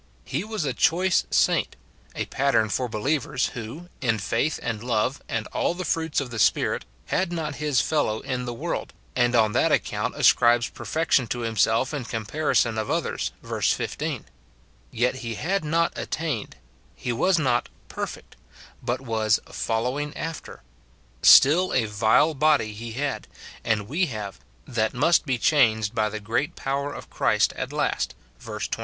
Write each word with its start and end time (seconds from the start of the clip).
lie 0.33 0.43
was 0.43 0.65
a 0.65 0.73
choice 0.73 1.27
saint, 1.29 1.75
a 2.15 2.25
pattern 2.25 2.69
for 2.69 2.89
believers, 2.89 3.49
who, 3.49 3.87
in 4.01 4.17
faith 4.17 4.59
and 4.63 4.81
love, 4.81 5.21
and 5.29 5.45
all 5.53 5.75
the 5.75 5.85
fruits 5.85 6.19
of 6.19 6.31
the 6.31 6.39
Spirit, 6.39 6.85
had 7.05 7.31
not 7.31 7.57
his 7.57 7.81
fellow 7.81 8.19
in 8.21 8.45
the 8.45 8.53
world, 8.55 8.93
and 9.15 9.35
on 9.35 9.51
that 9.51 9.71
account 9.71 10.15
ascribes 10.17 10.67
perfection 10.69 11.27
to 11.27 11.41
himself 11.41 11.93
in 11.93 12.03
comparison 12.03 12.79
of 12.79 12.89
others, 12.89 13.31
verse 13.43 13.73
15; 13.73 14.25
yet 14.89 15.17
he 15.17 15.35
had 15.35 15.63
not" 15.63 15.95
attained," 15.99 16.55
he 16.95 17.13
was 17.13 17.37
not 17.37 17.69
"perfect," 17.87 18.35
but 18.81 19.01
was 19.01 19.39
"following 19.51 20.17
after:" 20.17 20.63
still 21.21 21.71
a 21.73 21.85
vile 21.85 22.33
body 22.33 22.73
he 22.73 22.93
had, 22.93 23.27
and 23.63 23.87
we 23.87 24.07
have, 24.07 24.39
that 24.67 24.95
must 24.95 25.27
be 25.27 25.37
changed 25.37 25.93
by 25.93 26.09
the 26.09 26.19
great 26.19 26.55
power 26.55 26.91
of 26.91 27.07
Christ 27.11 27.53
at 27.53 27.71
last, 27.71 28.15
verse 28.39 28.67
21. 28.67 28.79